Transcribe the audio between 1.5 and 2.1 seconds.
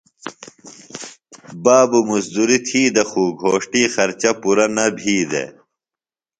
بابو